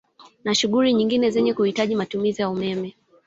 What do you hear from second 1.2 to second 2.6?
zenye kuhitaji matumizi ya